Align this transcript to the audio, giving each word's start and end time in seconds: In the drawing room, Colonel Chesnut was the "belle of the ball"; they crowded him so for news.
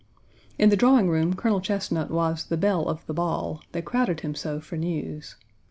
In 0.57 0.69
the 0.69 0.75
drawing 0.75 1.11
room, 1.11 1.35
Colonel 1.35 1.61
Chesnut 1.61 2.09
was 2.09 2.45
the 2.45 2.57
"belle 2.57 2.89
of 2.89 3.05
the 3.05 3.13
ball"; 3.13 3.61
they 3.71 3.83
crowded 3.83 4.21
him 4.21 4.33
so 4.33 4.59
for 4.59 4.75
news. 4.75 5.35